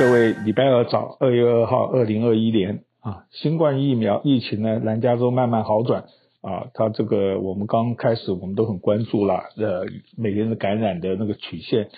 [0.00, 2.84] 各位，礼拜二早，二月二号，二零二一年。
[3.00, 6.04] 啊，新冠疫苗疫情呢，南加州慢慢好转。
[6.40, 9.84] 啊，它这个我们刚开始我们都很关注了，呃，
[10.16, 11.90] 每天的感染的那个曲线，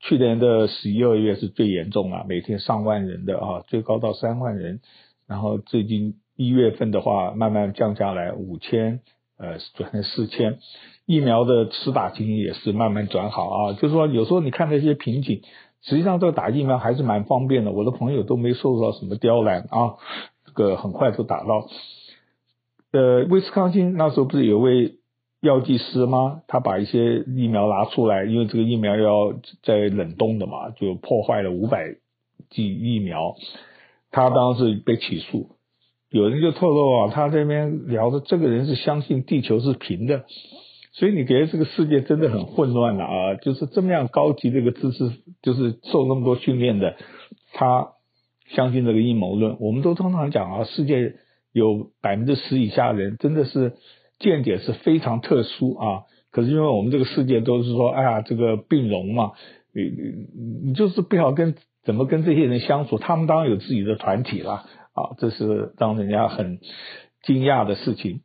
[0.00, 4.80] 去年的十一二月是最严重了，每天上万人的啊，最高到三万人，
[5.28, 9.00] 然后最近一月份的话，慢慢降下来五千，
[9.36, 10.56] 呃，转成四千，
[11.04, 15.42] 疫苗的施打情形也是慢慢转好啊，就是说有时候你看那些瓶颈。
[15.84, 17.72] 实际上，这个打疫苗还是蛮方便的。
[17.72, 19.98] 我的朋友都没受到什么刁难啊，
[20.46, 21.66] 这个很快就打到。
[22.92, 24.98] 呃，威斯康星那时候不是有位
[25.40, 26.42] 药剂师吗？
[26.46, 29.32] 他把一些疫苗拿出来，因为这个疫苗要
[29.62, 31.96] 在冷冻的嘛，就破坏了五百
[32.50, 33.34] 剂疫苗。
[34.10, 35.56] 他当时被起诉，
[36.10, 40.26] 有人就透露啊，他这边聊的这个人是相信地球是平的。
[40.92, 43.34] 所以你觉得这个世界真的很混乱了啊！
[43.36, 45.10] 就是这么样高级的一个知识，
[45.40, 46.96] 就是受那么多训练的，
[47.54, 47.92] 他
[48.48, 49.56] 相信这个阴谋论。
[49.58, 51.14] 我们都通常讲啊，世界
[51.52, 53.72] 有百分之十以下的人真的是
[54.18, 56.02] 见解是非常特殊啊。
[56.30, 59.32] 可是因为我们这个世界都是说，哎呀，这个并容嘛，
[59.74, 61.54] 你你你就是不晓跟
[61.84, 66.58] 怎么跟这些人相处，他们当然有自己的团体了啊，这是让人家很
[67.22, 68.20] 惊讶的事情。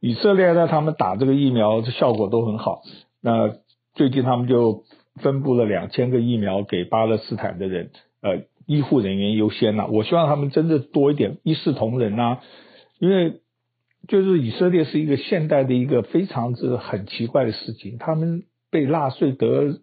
[0.00, 2.80] 以色列呢，他们打这个疫苗的效果都很好。
[3.22, 3.52] 那
[3.94, 4.84] 最近他们就
[5.16, 7.90] 分布了两千个疫苗给巴勒斯坦的人，
[8.22, 9.86] 呃，医护人员优先呐。
[9.90, 12.38] 我希望他们真的多一点一视同仁呐，
[12.98, 13.40] 因为
[14.08, 19.80] 就是以色列是一个现代的一个非常之很奇怪的事情，他们被纳粹德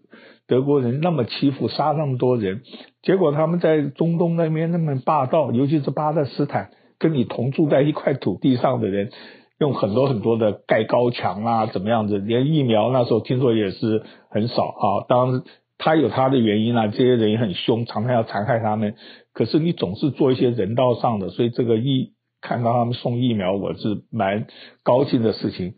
[0.48, 2.64] 德国人那么欺负，杀那么多人，
[3.04, 9.12] 结果他们在中东那边那么霸道，尤其是巴勒斯坦，跟你同住在一块土地上的人。
[9.60, 12.20] 用很多很多的盖高墙啊，怎么样子？
[12.20, 15.06] 连疫苗那时候听说也是很少啊。
[15.08, 15.44] 当然
[15.80, 18.96] 他有他的原因啊，这些人也很凶，常常要残害他们。
[19.34, 24.46] 可是你总是做一些人道上的，所以这个疫看到他们送疫苗，我是蛮
[24.84, 25.73] 高兴的事情。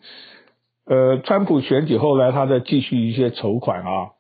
[0.86, 4.12] 呃，川普选举后来他在继续一些筹款啊，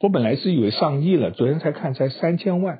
[0.00, 2.78] 我本来是以为上亿了，昨天才看才三千万，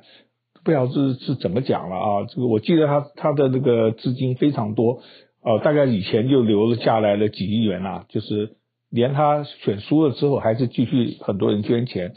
[0.63, 2.25] 不晓得是是怎么讲了啊？
[2.27, 5.01] 这个我记得他他的那个资金非常多。
[5.45, 8.55] 哦，大概以前就留了下来了几亿元啊，就是
[8.89, 12.15] 连他选输了之后，还是继续很多人捐钱。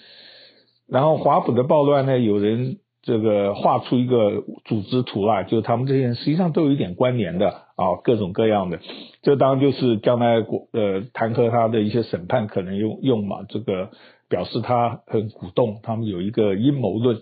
[0.89, 8.81] 然后华府的暴乱呢，有人这个画出一个组织图啊，就是他们这些人实际上都有一点关联的啊，各种各样的。
[9.21, 13.91] 这当然就是将来国呃弹劾他的一些审判可能用用嘛，这个
[14.31, 17.19] 表示他很鼓动，他们有一个阴谋论。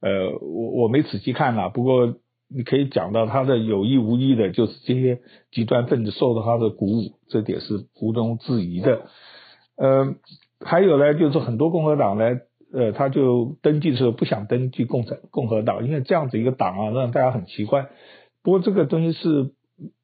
[0.00, 2.14] 呃，我我没仔细看啊，不过。
[2.50, 5.20] 你可以讲到他的有意无意的，就是这些
[5.52, 9.02] 极端分子受到他的鼓舞，这点是毋庸置疑的。
[9.76, 10.14] 呃，
[10.64, 12.40] 还有呢，就是很多共和党呢，
[12.72, 17.88] 呃，他就登记的时候不想登记共产共和党，因为这样子一个党啊，让大家很奇怪。
[18.42, 19.50] 不过这个东西是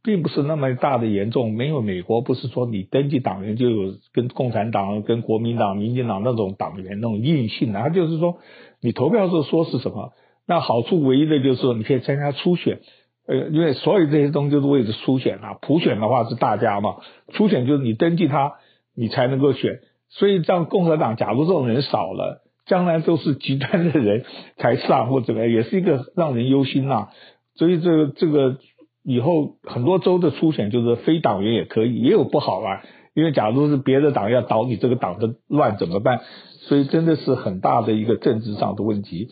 [0.03, 8.37] 并不是那么大的严重，没有美国不是说你登记党员就有跟共产党、跟国民党、民进党那种党员那种硬性的，他就是说
[8.83, 10.13] 你投票的时候说是什么。
[10.47, 12.81] 那好处唯一的就是说，你可以参加初选，
[13.27, 15.57] 呃，因为所有这些东西都是为了初选啊。
[15.63, 16.97] 普选的话是大家嘛，
[17.33, 18.53] 初选就是你登记他，
[18.95, 19.81] 你才能够选。
[20.11, 24.25] 所以这样共和党假如这种人少了，将来都是极端的人
[24.59, 27.09] 才上或怎么样，也是一个让人忧心呐。
[27.57, 28.59] 所以这个这个
[29.03, 32.83] 以后很多州的初选就是非党员也可以，也有不好啊。
[33.15, 36.21] 因为假如是别的党要捣你这个党的乱怎么办？
[36.63, 39.29] 所以真的是很大的一个政治上的问题。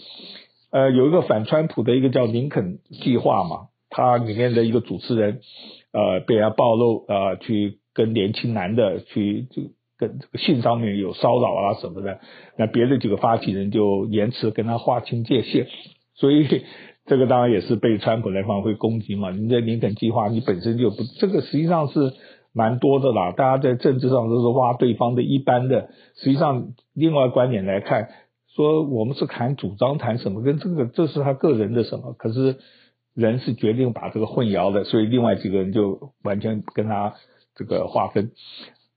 [0.73, 5.41] 呃，有一个反川普的一个叫林肯计划嘛，他里面的一个主持人，
[5.93, 9.63] 呃，被人家暴露，呃，去跟年轻男的去就
[9.99, 12.21] 跟这个性上面有骚扰啊什么的，
[12.57, 15.67] 那别的几个发起人就延迟跟他划清界限，
[16.15, 16.65] 所以
[17.05, 19.31] 这个当然也是被川普那方会攻击嘛。
[19.31, 22.15] 你这林肯计划你本身就不，这个实际上是
[22.55, 28.09] 蛮多的啦，大家在政治上都是挖对方的一般的，实际上另外观点来看。
[28.55, 32.59] 说我们是谈主张谈什么，跟这个这是他个人的什么，可是
[33.15, 37.15] 人是决定把这个混淆的，所以另外几个人就完全跟他
[37.55, 38.33] 这个划分。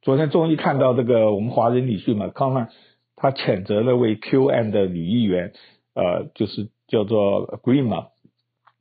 [0.02, 2.70] 昨天终于看到这个我们华人女婿嘛，康曼
[3.16, 5.54] 他谴责那位 QN 的女议员，
[5.94, 8.08] 呃，就是叫做 Green 嘛，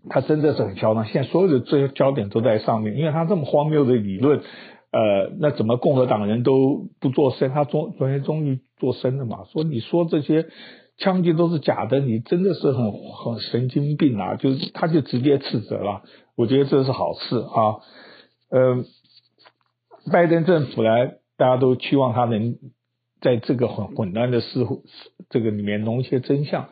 [0.09, 4.43] 他真的是很嚣张，现在所有的这些焦点都在上面，因为他这么荒谬的理论。
[4.91, 7.51] 呃，那怎么共和党人都不做声？
[7.51, 10.47] 他昨昨天终于做声的嘛，说你说这些
[10.99, 14.35] 枪击都是假的，你真的是很很神经病啊！
[14.35, 16.03] 就是他就直接斥责了，
[16.37, 17.81] 我觉得这是好事啊。
[18.51, 18.85] 呃，
[20.13, 20.91] 拜登政府呢，
[21.39, 22.57] 大家都期望他能
[23.23, 24.67] 在这个很混乱的事
[25.31, 26.69] 这个里面弄一些真相。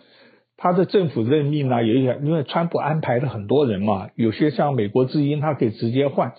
[0.59, 6.35] 他的政府任命呢，有些因为川普安排了很多人嘛，有些像美国之音，他可以直接换。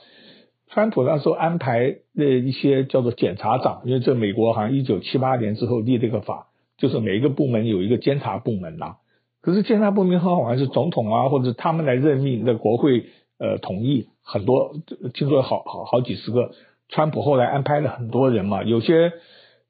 [0.73, 6.47] 川普那时候安排的一些叫做检察长，因为这美国好像一九七八年之后立这个法，
[6.77, 8.95] 就是每一个部门有一个监察部门呐。
[9.39, 13.05] 可是监察部门很好像是总统啊，或者他们来任命的国会
[13.37, 14.73] 呃同意很多，
[15.13, 16.51] 听说好好好几十个。
[16.89, 19.13] 川普后来安排了很多人嘛，有些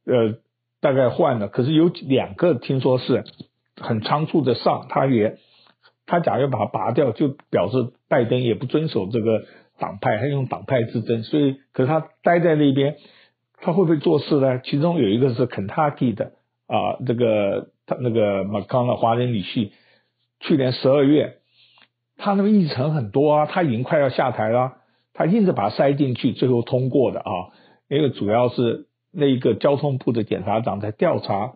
[0.05, 0.35] 呃
[0.79, 3.25] 大概换了，可是有两个听说是
[3.75, 5.37] 很仓促的上，他也
[6.05, 9.43] 他假如把它拔掉，就表示拜登也不遵守这个
[9.79, 12.97] 党派，他用党派之争，所以可是他待在那边，
[13.61, 14.59] 他会不会做事呢？
[14.63, 16.33] 其中有一个是肯塔基的
[16.67, 19.71] 啊，这个他那个马康的华人女婿，
[20.39, 21.37] 去年十二月，
[22.17, 24.73] 他那个议程很多啊，他已经快要下台了。
[25.15, 27.53] 他硬着把它塞进去，最后通过的啊，
[27.87, 31.53] 因为主要是那个交通部的检察长在调查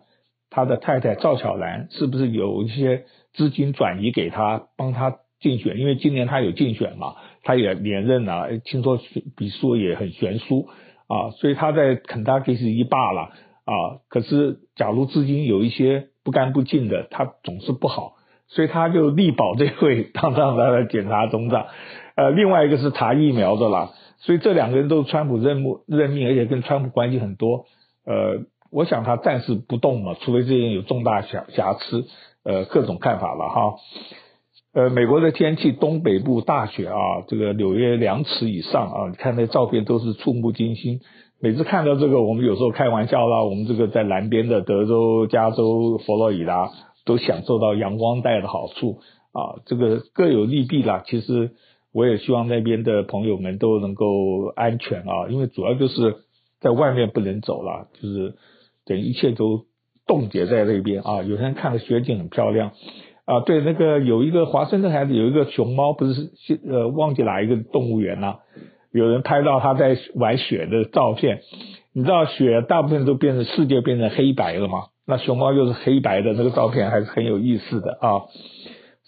[0.48, 7.16] 他的太太赵小兰是不是有一些资金转移给他，帮他竞选，因为今年他有竞选嘛，
[7.48, 9.00] 他也连任了，听说
[9.34, 10.68] 比数也很悬殊
[11.06, 13.22] 啊，所以他在肯塔基是一霸了
[13.64, 14.04] 啊。
[14.10, 18.16] 可是假如资金有一些不干不净的，他总是不好，
[18.48, 21.68] 所以他就力保这位当上他的检察总长。
[22.16, 27.64] 呃，另外一个是查疫苗的啦，所以这两个人都是川普任务任命，而且跟川普关系很多。
[28.04, 32.04] 呃，我想他暂时不动嘛，除非这人有重大瑕瑕疵。
[32.44, 33.76] 呃，各种看法了哈。
[34.78, 36.94] 呃，美国的天气，东北部大雪啊，
[37.26, 41.00] 这个纽约两尺以上啊，你看那照片都是触目惊心。
[41.40, 46.70] 每次看到这个，我们有时候开玩笑啦，我们这个在南边的德州、加州、佛罗里达
[47.04, 49.00] 都享受到阳光带的好处
[49.32, 51.50] 啊，这个各有利弊啦，其实。
[51.90, 54.04] 我也希望那边的朋友们都能够
[54.54, 56.16] 安全啊，因为主要就是
[56.60, 58.34] 在外面不能走了，就是
[58.84, 59.64] 等一切都
[60.06, 61.22] 冻结在那边啊。
[61.22, 62.72] 有些人看了雪景很漂亮
[63.28, 66.30] 啊，对，那个有一个华盛顿孩子有一个熊猫，不是
[66.66, 68.38] 呃忘记哪一个动物园了，
[68.90, 71.40] 有人拍到他在玩雪的照片。
[71.92, 74.84] 你知道雪大部分都变成世界变成黑白了吗？
[75.06, 78.22] 那熊猫又是黑白的，那个照片还是很有意思的啊。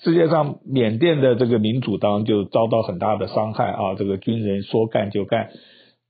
[0.02, 3.94] 世界上，缅甸的这个民主党就遭到很大的伤害啊！
[3.96, 5.48] 这个军人说干就干。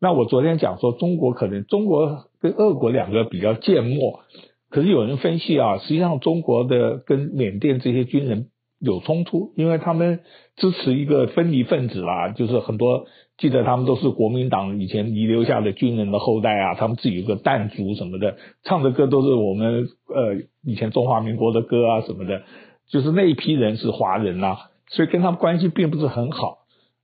[0.01, 4.21] 那我昨天讲说，中国可能中国跟俄国两个比较缄默，
[4.71, 8.47] 可是有人分析啊，实际上中国的跟缅甸这些军人
[8.79, 10.21] 有冲突，因为他们
[10.57, 13.07] 支持一个分离分子啦，就是很多
[13.37, 22.43] 记得他们都是国民党以前遗留下的军人的后代啊，他们自己有个弹族什么的，唱的歌都是我们呃以前中华民国的歌啊什么的。
[22.89, 24.57] 就是那一批人是华人呐、
[24.89, 26.59] 所以跟他们关系并不是很好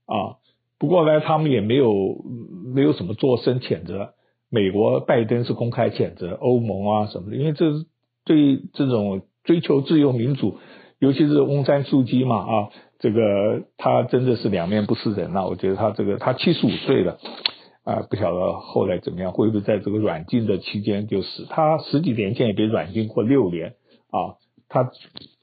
[0.07, 0.43] 啊。
[0.81, 1.93] 不过呢，他们也没有
[2.75, 4.15] 没有什么作声谴责。
[4.51, 7.67] 美国拜登是公开谴责，欧盟啊什么的，因为这
[8.25, 10.59] 对这种追求自由民主，
[10.99, 17.19] 尤其是翁山苏姬嘛啊，这个他真的是两面不是人呐、我觉得他这个他七十五岁了
[17.85, 21.47] 啊，不晓得后来怎么样，会不会在这个软禁的期间就死？
[21.49, 23.75] 他十几年前也被软禁过六年
[24.11, 24.37] 啊，
[24.69, 24.91] 他。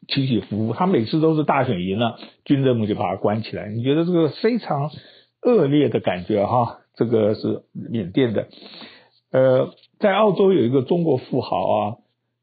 [0.06, 3.70] 起起伏伏，他每次都是大选赢了，军政府就把他关起来。
[3.70, 4.92] 你觉得这个非常
[5.42, 6.80] 恶劣的感觉哈？
[6.98, 8.50] 这个是缅甸的。
[9.34, 11.96] 呃，在澳洲有一个中国富豪啊，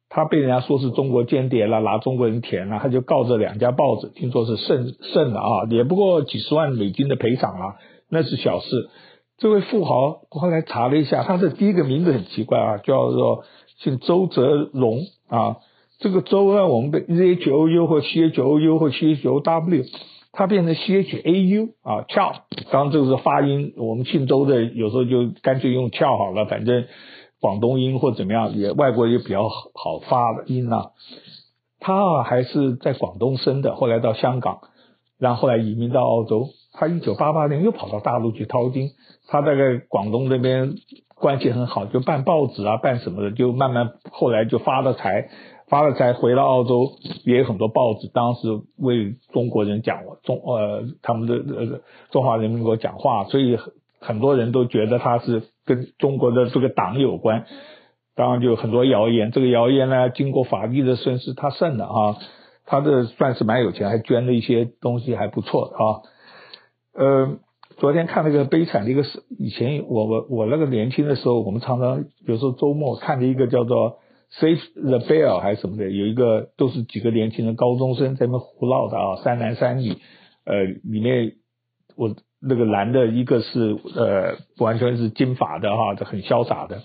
[0.08, 7.76] 他被人家说是中国间谍了，拿中国人钱了，他就告这两家报纸，听说是胜胜了啊，也不过几十万美金的赔偿啊，
[8.11, 8.90] 那是小事。
[9.38, 13.44] 这位富豪我后来查了一下，他的第一个名字很奇怪啊，叫做
[13.78, 15.59] 姓周泽荣啊。
[16.00, 19.85] 这个周呢，我们被 Z H O U 或 C H O U 或 C H O W，
[20.32, 22.32] 它变成 C H A U 啊，翘。
[22.70, 26.84] 当然这个是发音，我们姓周的有时候就干脆用翘好了，反正
[27.40, 30.90] 广东音或怎么样，也外国也比较好发的音呐。
[31.80, 34.60] 他啊还是在广东生的，后来到香港，
[35.18, 36.49] 然后后来移民到澳洲。
[36.72, 38.90] 他一九八八年又跑到大陆去淘金，
[39.26, 39.52] 他在
[39.88, 40.75] 广东那边
[41.16, 45.28] 关系很好，就办报纸啊，办什么的，就慢慢后来就发了财。
[45.70, 53.56] 发了财回到澳洲，也有很多报纸当时为中国人讲中呃他们的呃中华人民国讲话，所以
[54.00, 57.46] 很多人都觉得他是跟中国的这个党有关。
[58.16, 62.16] 当然就很多谣言，这个谣言呢经过法律的审视，他胜了啊，
[62.66, 66.02] 他这算是蛮有钱，还捐了一些东西，还不错啊。
[66.94, 67.38] 呃，
[67.76, 73.98] 昨天看那个悲惨的一个事，以前我我我那个年轻的时候，我们常常有时候周末看的一个叫做。
[74.38, 79.96] Save the Bear 还是什么的，有一个都是几个年轻人高中生在那胡闹的啊，三男三女，
[80.44, 81.32] 呃，里面
[81.96, 86.82] 我那个男的一个是呃完全是金发的哈，这很潇洒的，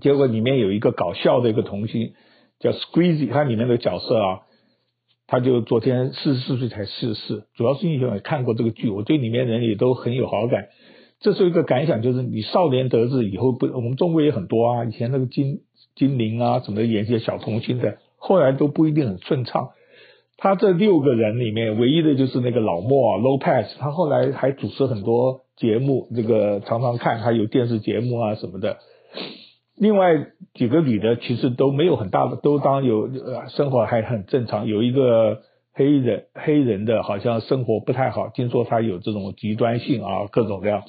[0.00, 2.12] 结果里面有一个搞笑的一个童星
[2.60, 4.40] 叫 Squeezy，他里面的角色啊，
[5.26, 10.68] 他就昨天四十四岁才逝世，主要是因为看过这个剧，我对里面人也都很有好感。
[11.18, 15.60] 这是一个感想，就是你少年得志以后不，我们中国也很多啊，以前那个金
[15.96, 19.70] 金陵啊，什么演些小童星的，后来都不一定很顺畅。
[20.38, 28.76] 他这六个人里面，唯一的就是那个老莫啊，Lopez，他后来还主持很多节目，这个常常看，还有电视节目啊什么的。
[29.78, 34.66] 另外几个女的其实都没有很大的，都当有呃生活还很正常。
[34.66, 35.40] 有一个
[35.72, 40.82] 黑人黑人的，好像生活不太好，听说他有这种极端性啊，各种各样。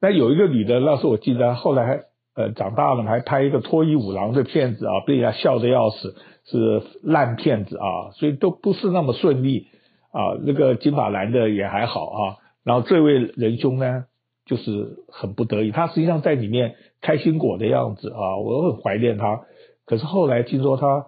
[0.00, 2.00] 那有一个女的，那时候我记得后来还
[2.34, 6.14] 呃长大了还拍一个脱衣舞郎的片子啊，被人家笑得要死。
[6.44, 9.68] 是烂片子啊，所以都不是那么顺利
[10.10, 10.34] 啊。
[10.44, 14.06] 那个金发蓝的也还好啊，然后这位仁兄呢，
[14.44, 19.42] 就是很不得已，他实际上在里面开心果的样子啊，我很怀念他。
[19.86, 21.06] 可是后来听说他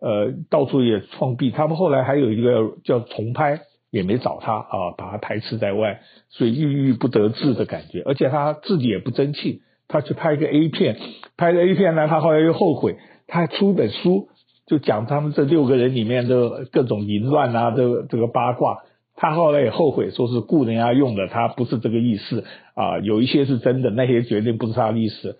[0.00, 3.60] 呃到处也创弊，他们后来还有一个叫重拍，
[3.90, 6.00] 也没找他啊，把他排斥在外，
[6.30, 8.00] 所以郁郁不得志的感觉。
[8.06, 9.60] 而且他自己也不争气，
[9.90, 10.96] 他去拍一个 A 片，
[11.36, 14.28] 拍了 A 片呢，他后来又后悔，他还出一本书。
[14.66, 18.78] 就讲他们这六个人里面的各种淫乱啊，这个这个八卦，
[19.16, 22.44] 他后来也后悔，说是雇人家用的，他不是这个意思
[22.74, 25.38] 啊，有一些是真的，那些绝对不是他的意思。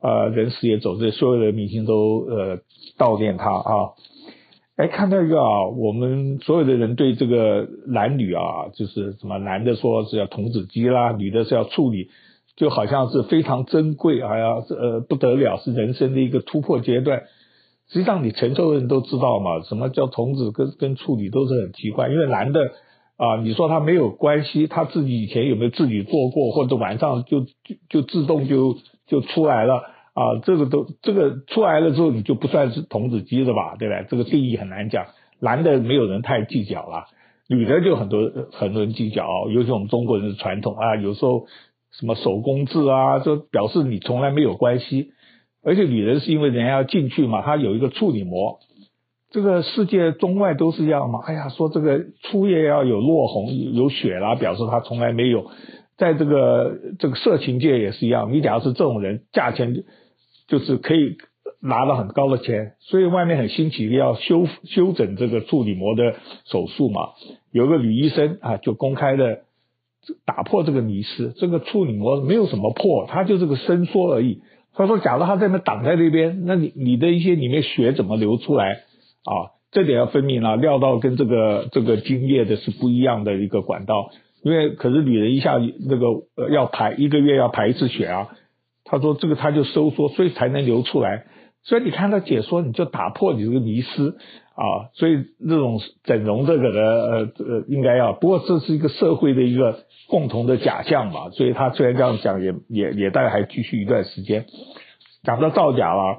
[0.00, 2.58] 啊，人死也走，这所有的明星都呃
[2.96, 3.98] 悼念他啊。
[4.76, 12.08] 哎，看到一个啊，我们所有的人对这个男女啊，就是什么男的说是要童子鸡啦，女的是要处女，
[12.58, 17.22] 就好像是非常珍贵，哎呀，呃不得了，是人生的一个突破阶段。
[17.88, 22.08] 实际上，你成熟的人都知道嘛，什么叫童子跟跟处女都是很奇怪。
[22.08, 22.60] 因为男的
[23.16, 27.46] 啊，你说他没有关系，他自己以前有没有自己做过，或者晚上就就
[27.88, 29.76] 就自动就就出来了
[30.14, 30.40] 啊？
[30.42, 33.76] 这个都这个出来了之后，你就不算是童子鸡了吧？
[33.78, 34.04] 对吧？
[34.10, 35.06] 这个定义很难讲。
[35.40, 37.04] 男的没有人太计较了，
[37.48, 41.46] 女的就很多很多人计较，尤其我们中国人的传统啊，有时候
[41.92, 45.12] 什么手工制啊，就表示你从来没有关系。
[45.64, 48.60] 而且女人是因为人家要进去嘛，她有一个处女膜，
[49.30, 51.20] 这个世界中外都是一样嘛。
[51.26, 55.50] 哎呀，说这个初夜要有落红有血啦，表示她从来没有。
[55.96, 59.82] 在这个这个色情界也是一样，你假如是这种人，价钱
[60.46, 61.16] 就是可以
[61.60, 62.74] 拿到很高的钱。
[62.78, 66.14] 所以外面很新奇要修修整这个处女膜的
[66.44, 67.08] 手术嘛。
[67.50, 69.40] 有个女医生啊，就公开的
[70.24, 74.42] 打破这个迷思，这个处女膜没有什么破，它就是个伸缩而已。
[74.74, 78.74] 他说：“假如他在那挡在那边，那你你的一些里面血怎么流出来
[79.24, 79.58] 啊？
[79.72, 80.56] 这点要分明了。
[80.56, 84.10] 尿道跟这个这个精液的是不一样的一个管道，
[84.44, 86.06] 因为可是女人一下那个
[86.52, 88.28] 要排一个月要排一次血啊。
[88.84, 91.24] 他说这个他就收缩，所以才能流出来。
[91.64, 94.16] 所以你看他解说，你就打破你这个迷思
[94.58, 94.90] 啊。
[94.92, 104.46] 所以这种整容这个的呃呃应该要，不过这是一个社会的一个。”共同的假象嘛，所以他虽然这样讲，也也也大概还继续一段时间。
[105.22, 106.16] 讲到造假了，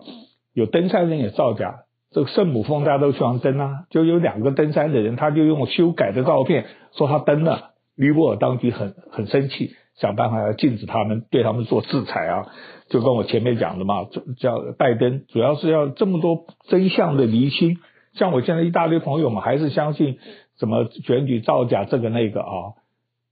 [0.53, 1.85] 有登山人也造假。
[2.11, 7.71] 这个圣母峰大家都喜欢登啊，就有两个登山的人，他就用修改的照片说他登了。
[7.95, 12.45] 尼泊尔当局很很生气，想办法要禁止他们，对他们做制裁啊。
[12.91, 14.05] 就跟我前面讲的嘛，
[14.37, 17.77] 叫拜登，主要是要这么多真相的厘清。
[18.13, 20.17] 像我现在一大堆朋友们，还是相信
[20.57, 22.73] 什么选举造假这个那个啊。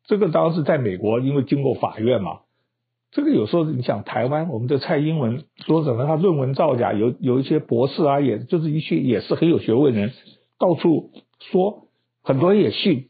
[0.06, 2.40] 这个当然是在美国，因为经过法院嘛。
[3.12, 6.06] 这个有时候你想台湾，我们的蔡英文说什么？
[6.06, 10.12] 他论文造假，有有一些博士啊，也就是一些也是很有学问的人，
[10.60, 11.88] 到处说，
[12.24, 13.10] 很多人也信。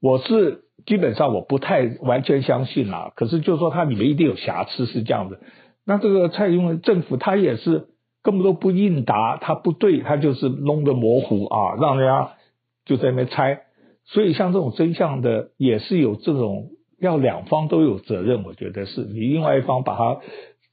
[0.00, 5.40] 我是基本上我不太完全相信啦，可是就说他里面一定有瑕疵，是这样的。
[5.84, 7.88] 那这个蔡英文政府他也是
[8.22, 12.32] 根本都不应答，他不对，他就是弄得模糊啊，让人家
[12.84, 13.62] 就在那边猜。
[14.04, 20.20] 所以像这种真相的，也是有这种要两方都有责任，我觉得是你另外一方把它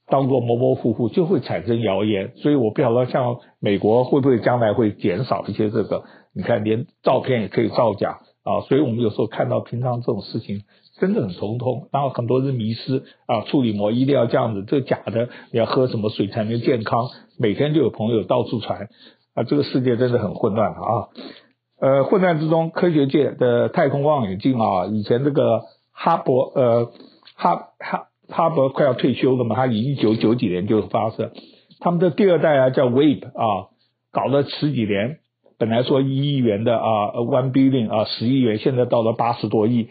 [0.08, 2.32] 当做模模糊糊，就会产生谣言。
[2.36, 10.62] 所以我不晓得像美国会不会将来会减少一些这个，你看连照片也可以造假啊，所以我们有时候看到平常这种事情
[10.98, 11.88] 真的很头痛。
[11.92, 17.08] 然后很多人迷失啊，处女膜一定要这样子，这假的，你要喝什么水才能健康？
[17.38, 18.88] 每天就有朋友到处传
[19.34, 21.08] 啊，这个世界真的很混乱啊。
[21.78, 26.90] 呃，混乱之中，科学界的太空望远镜啊，以前这个哈勃，呃，
[27.34, 31.32] 哈哈哈勃快要退休了嘛，他一九九几年就发射，
[31.80, 33.68] 他们的第二代啊叫 Webb 啊，
[34.10, 35.18] 搞了十几年，
[35.58, 39.90] 本来说一亿元的啊，one billion 啊，十亿元，现在到了八十多亿，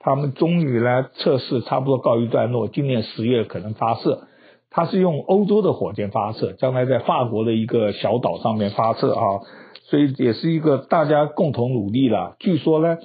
[0.00, 4.26] 他们终于呢测试差不多告一段落，今年十月可能发射，
[4.70, 9.22] 他是用欧洲的火箭发射，将来在法国的一个小岛上面发射啊。
[9.84, 12.36] 所以也是一个大家共同努力啦。
[12.38, 12.98] 据说呢，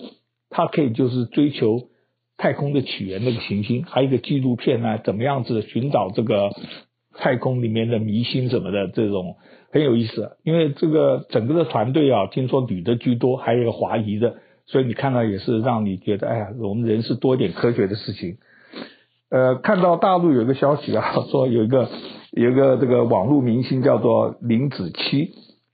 [0.49, 1.89] 他可以就是追求
[2.37, 6.51] 太空的起源那个行星，还有一个纪录片呢，怎么样子寻找这个
[7.17, 9.37] 太空里面的迷星什么的，这种
[9.71, 10.37] 很有意思。
[10.43, 14.35] 因为这个整个的团队啊，听说女的居多，还有一个华裔的，
[14.67, 18.37] 所以你看到也是让你觉得，哎呀，我们人是多点科学的事情。
[19.29, 21.89] 呃，看到大陆有一个消息啊， 说有一个
[22.31, 25.29] 有一个这个网络明星叫做林子柒，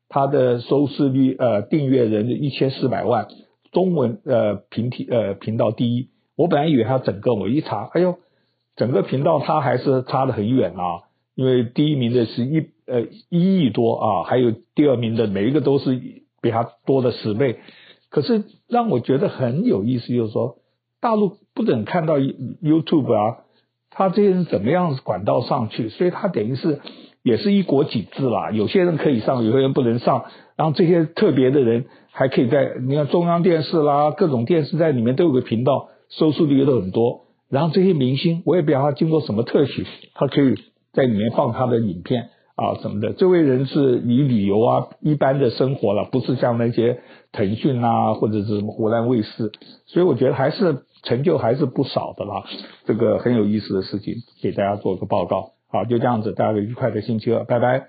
[0.10, 3.28] 他的收视率呃订阅人一千四百万，
[3.72, 6.10] 中文呃频体呃频道第一。
[6.36, 8.18] 我本来以为他整个，我一查，哎呦，
[8.76, 11.04] 整个频道他还是差得很远啊，
[11.36, 16.00] 因为第一名的是一呃一亿多啊，还有第二名的每一个都是
[16.42, 17.60] 比他多了十倍。
[18.12, 20.58] 可是让我觉得很有意思，就是说
[21.00, 23.38] 大陆不准看到 YouTube 啊。
[23.94, 25.90] 他这些人怎么样管道上去？
[25.90, 26.80] 所以他等于是
[27.24, 28.50] 也是一国几制啦。
[28.52, 30.24] 有些人可以上，有些人不能上。
[30.56, 37.26] 然后这些特别的人还可以在，你看中央电视啦，各种电视在里面都有个频道，收视率都很多。
[37.50, 40.56] 然后这些明星，我也不知道他经过什么特许，他可以
[40.94, 42.30] 在里面放他的影片
[42.62, 43.14] 啊什么的。
[43.14, 47.00] 这位人是以旅游啊一般的生活了，不是像那些
[47.32, 49.52] 腾讯啊或者是什么湖南卫视。
[49.88, 50.84] 所以我觉得还是。
[51.04, 52.44] 成就还是不少的啦，
[52.86, 55.54] 这个很有意思的事情，给大家做个报告。
[55.68, 57.86] 好，就这样子，大家愉快的星期二，拜拜。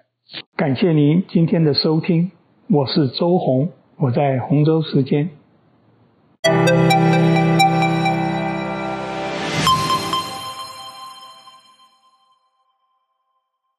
[0.57, 2.31] 感谢您今天的收听，
[2.71, 5.29] 我是周红，我在洪州时间。